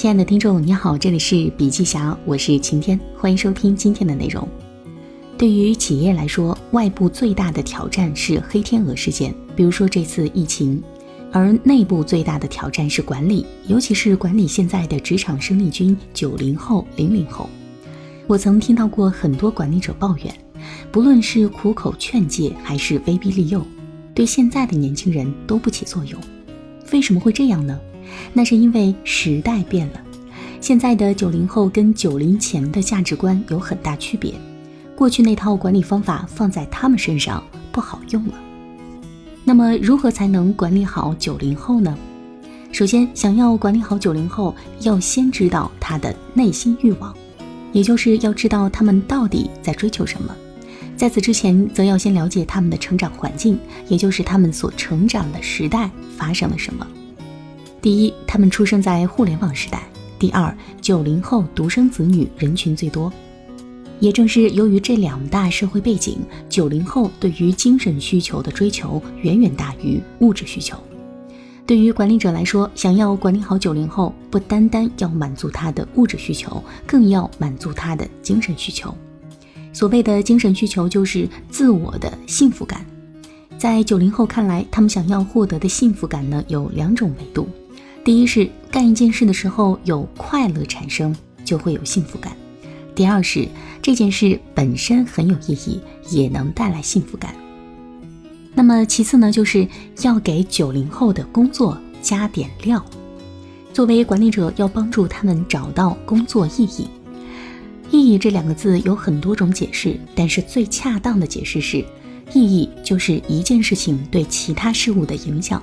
[0.00, 4.48] 亲爱的听众，你好，这里是笔记侠，我是晴天，欢迎收听今天的内容。
[5.36, 10.78] 对于企业来说，外部最大的挑战是黑天鹅事件，比如说这次疫情；
[11.30, 17.46] 而内部最大的挑战是管理，尤其是管理现在的职场生力军九零后、零零后。
[18.26, 20.34] 我曾听到过很多管理者抱怨，
[20.90, 23.62] 不论是苦口劝诫还是威逼利诱，
[24.14, 26.18] 对现在的年轻人都不起作用。
[26.90, 27.78] 为什么会这样呢？
[28.32, 30.00] 那是因为时代变了，
[30.60, 34.34] 现在的九零后跟九零前的价值观有很大区别，
[34.96, 37.42] 过去那套管理方法放在他们身上
[37.72, 38.34] 不好用了。
[39.44, 41.96] 那么如何才能管理好九零后呢？
[42.72, 47.12] 首先，想要管理好九零后，要先知道他的内心欲望，
[47.72, 50.32] 也就是要知道他们到底在追求什么。
[50.96, 56.86] 在此之前，则要先了解他们的成长环境，也就是他们所成长的时代发生了什么。
[57.82, 59.78] 第一，他们出生在互联网时代；
[60.18, 63.10] 第二，九零后独生子女人群最多。
[64.00, 70.76] 也正是由于这两大社会背景，九零后对于精神需求的追求远远大于物质需求。
[71.66, 78.94] 对于管理者来说，想要管理好九零后，不单单要满足他的物质需求，更要满足他的精神需求。
[79.72, 82.84] 所谓的精神需求，就是自我的幸福感。
[83.56, 87.48] 在九零后看来，他们想要获得的幸福感呢，有两种维度。
[88.02, 92.32] 第一是干一件事的时候有快乐产生，就会有幸福感；
[92.94, 93.46] 第二是
[93.82, 97.34] 这件事本身很有意义，也能带来幸福感。
[98.54, 99.68] 那么其次呢，就是
[100.02, 102.84] 要给九零后的工作加点料。
[103.72, 106.88] 作为管理者，要帮助他们找到工作意义。
[107.90, 111.84] 意义这两个字有很多种解释，但是最恰当的解释是，
[112.32, 115.62] 意义就是一件事情对其他事物的影响。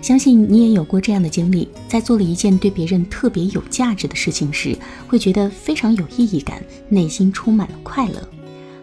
[0.00, 8.26] 相信你也有过这样的经历，在做了一件对别人特别有价值的事情时，会觉得非常有意义感，内心充满了快乐。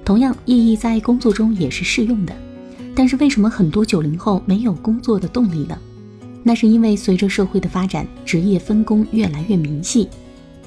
[0.03, 2.35] 同样，意义在工作中也是适用的。
[2.93, 5.77] 但是为什么很多九零后没有工作的动力呢？
[6.43, 10.07] 那是因为随着社会的发展，职业分工越来越明细，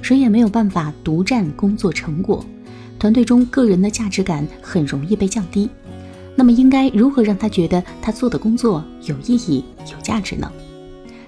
[0.03, 2.45] 谁也没有办法独占工作成果，
[2.99, 5.69] 团队中个人的价值感很容易被降低。
[6.39, 10.49] 那么应该如何让他觉得他做的工作有意义、有价值呢？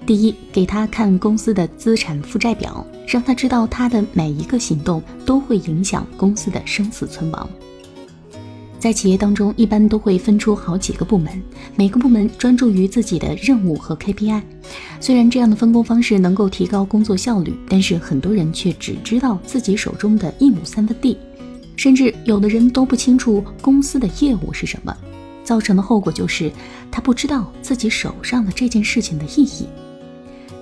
[0.07, 7.51] 第一，给他看公司的资产负债表，让他知道他的每一个行动都会影响公司的生死存亡。
[8.79, 11.43] 在企业当中，一般都会分出好几个部门，
[11.75, 14.41] 每个部门专注于自己的任务和 KPI。
[15.01, 21.19] 虽然这样的分工方式能够提高工作效率，但是很多人却只知道自己手中的一亩三分地。
[21.81, 24.95] 甚至有的人都不清楚公司的业务是什么，
[25.43, 26.53] 造成的后果就是
[26.91, 29.67] 他不知道自己手上的这件事情的意义。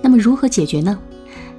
[0.00, 0.96] 那么如何解决呢？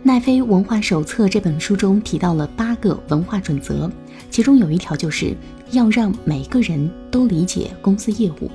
[0.02, 3.92] 奈飞文化手册这本书中提到了八个文化准则，
[4.32, 5.36] 其中有一条就是
[5.72, 8.50] 要让每个人都理解公司业务。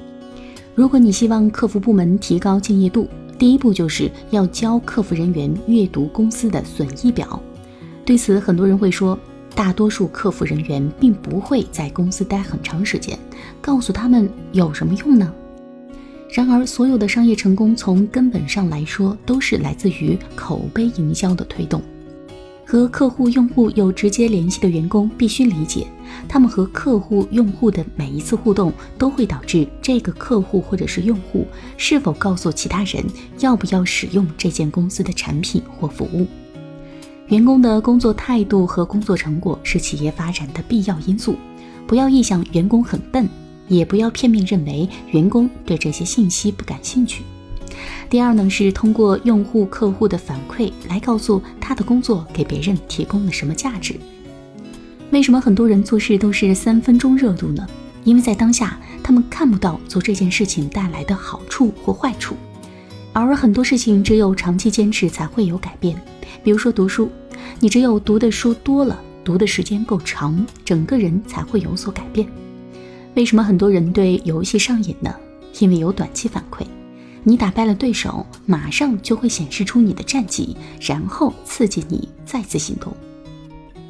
[0.75, 3.07] 如果你希望客服部门提高敬业度，
[3.39, 7.39] 第一步就是要教客服人员阅读公司的损益表。
[8.07, 9.19] 对此，很多人会说。
[9.55, 13.19] 大多数客服人员并不会在公司待很长时间，
[13.61, 15.33] 告诉他们有什么用呢？
[16.31, 21.81] 然而，所有的商业成功从根本上来说都是来自于口碑营销的推动。
[22.67, 25.87] 和客户、用户有直接联系的员工必须理解，
[26.27, 33.05] 他们和客户、用户的每一次互动都会导致这个客户或者是用户是否告诉其他人
[33.39, 36.27] 要不要使用这件公司的产品或服务。
[37.29, 41.37] 员工的工作态度和工作成果是企业发展的必要因素，
[41.87, 43.27] 不要臆想员工很笨，
[43.67, 47.23] 也不要片面认为员工对这些信息不感兴趣。
[48.11, 53.99] 第二呢，是通过用户、客户的反馈来告诉他的工作给别人提供了什么价值。
[55.11, 57.67] 为什么很多人做事都是三分钟热度呢？
[58.05, 62.37] 因为在当下他们看不到做这件事情带来的好处或坏处，
[63.23, 65.97] 而很多事情只有长期坚持才会有改变。
[66.43, 67.11] 比如说读书，
[67.61, 72.29] 你只有读的书多了，读的时间够长，整个人才会有所改变。
[73.15, 75.15] 为什么很多人对游戏上瘾呢？
[75.61, 76.67] 因为有短期反馈，
[77.23, 82.93] 你打败了对手，马上就会显示出你的战绩，然后刺激你再次行动。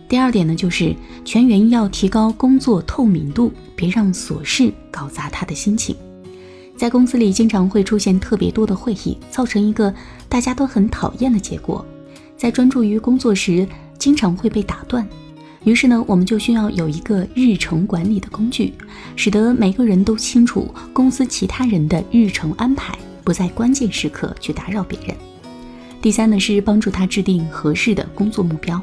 [0.07, 0.95] 第二点呢，就是
[1.25, 5.97] 全员要提高工作透明度，别让琐事搞砸他的心情。
[6.77, 9.95] 在公司里，经常会出现特别多的会议，造成一个
[10.29, 11.85] 大家都很讨厌的结果。
[12.37, 13.67] 在专注于工作时，
[13.99, 15.07] 经常会被打断。
[15.63, 18.75] 于是呢，我们就需要有一个日程管理的工具，
[19.17, 25.17] 使得每个人都清楚公司其他人的日程安排，不在关键时刻去打扰别人。
[26.03, 28.79] 第三呢是帮助他制定合适的工作目标。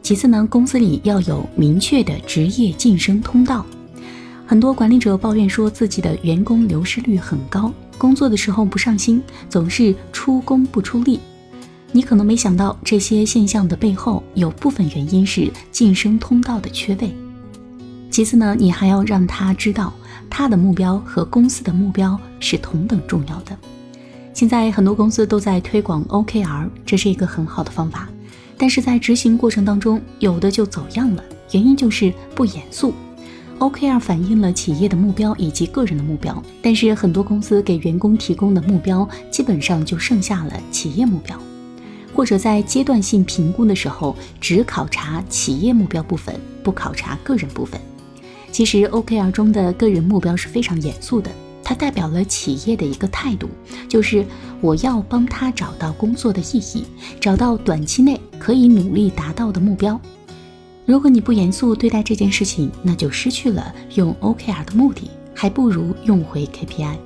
[0.00, 3.66] 其次呢，公司里要有明确的职业晋升通道。
[4.48, 11.20] 很多管理者抱怨说自己的员工流失率很高，工作的时候不上心，总是出工不出力。
[11.92, 17.14] 你可能没想到，这些现象的背后有部分原因是晋升通道的缺位。
[18.10, 19.92] 其次呢，你还要让他知道，
[20.30, 23.54] 他的目标和公司的目标是同等重要的。
[24.32, 28.08] 现在很多公司都在推广 OKR，这是一个很好的方法。
[28.56, 31.22] 但是在执行过程当中，有的就走样了，
[31.52, 32.94] 原因就是不严肃。
[33.58, 41.36] OKR 反映了企业的目标以及个人的目标，但是很多公司给员工提供的目标基本上就剩下了企业目标，
[42.14, 47.80] 或者在阶段性评估的时候只考察企业目标部分，不考察个人部分。
[48.52, 51.30] 其实 OKR 中的个人目标是非常严肃的。
[51.64, 53.46] 它代表了企业的一个态度，
[53.90, 54.24] 就是
[54.62, 56.84] 我要帮他找到工作的意义，
[57.20, 60.00] 找到短期内可以努力达到的目标。
[60.88, 66.96] 如果你不严肃对待这件事情，那就失去了用 OKR 的目的，还不如用回 KPI。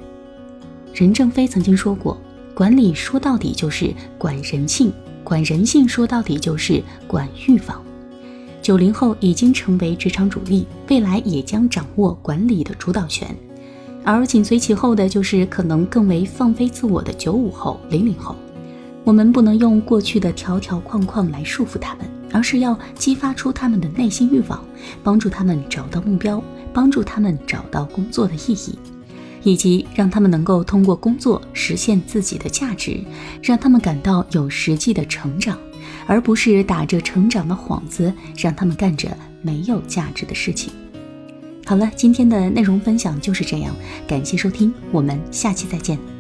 [0.94, 2.17] 任正非曾经说过，
[2.55, 4.93] 管理说到底就是管人性，
[5.25, 7.82] 管人性说到底就是管预防。
[8.62, 13.35] 九零后已经成为职场主力，未来也将掌握管理的主导权。
[14.05, 18.37] 而紧随其后的就是可能更为放飞自我的九五后、零零后。
[19.02, 24.64] 我们不能用过去的条条框框来束缚他们，而是要激发出他们的内心欲望，
[25.02, 26.43] 帮助他们找到目标，
[26.73, 28.79] 帮助他们找到工作的意义，
[29.43, 33.00] 以及让他们能够通过工作实现自己的价值，
[33.43, 35.58] 让他们感到有实际的成长，
[36.06, 39.08] 而不是打着成长的幌子让他们干着
[39.43, 40.73] 没有价值的事情。
[41.64, 43.75] 好了，今天的内容分享就是这样，
[44.06, 46.12] 感谢收听，我们下期再见。